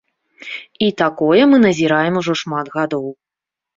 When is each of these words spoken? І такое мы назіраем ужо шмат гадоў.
І 0.85 0.87
такое 1.01 1.41
мы 1.53 1.57
назіраем 1.67 2.13
ужо 2.23 2.33
шмат 2.43 2.65
гадоў. 2.77 3.05